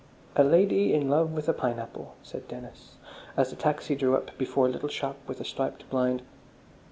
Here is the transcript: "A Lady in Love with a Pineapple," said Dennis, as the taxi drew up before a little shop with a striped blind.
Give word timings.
"A 0.35 0.43
Lady 0.43 0.95
in 0.95 1.11
Love 1.11 1.31
with 1.31 1.47
a 1.47 1.53
Pineapple," 1.53 2.15
said 2.23 2.47
Dennis, 2.47 2.95
as 3.37 3.51
the 3.51 3.55
taxi 3.55 3.93
drew 3.95 4.15
up 4.15 4.35
before 4.35 4.65
a 4.65 4.69
little 4.71 4.89
shop 4.89 5.15
with 5.27 5.39
a 5.39 5.45
striped 5.45 5.87
blind. 5.91 6.23